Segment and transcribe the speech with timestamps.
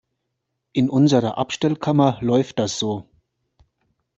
[0.73, 3.07] In unserer Abstellkammer läuft das so.